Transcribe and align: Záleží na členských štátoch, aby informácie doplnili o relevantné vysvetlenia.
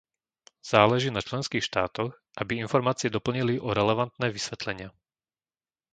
Záleží 0.71 1.09
na 1.13 1.21
členských 1.29 1.61
štátoch, 1.69 2.11
aby 2.41 2.51
informácie 2.65 3.07
doplnili 3.15 3.53
o 3.61 3.69
relevantné 3.79 4.25
vysvetlenia. 4.35 4.89